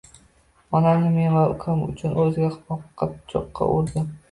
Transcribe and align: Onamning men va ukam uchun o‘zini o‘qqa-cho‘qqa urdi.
Onamning 0.79 1.11
men 1.17 1.35
va 1.35 1.43
ukam 1.51 1.85
uchun 1.89 2.17
o‘zini 2.25 2.51
o‘qqa-cho‘qqa 2.79 3.71
urdi. 3.79 4.07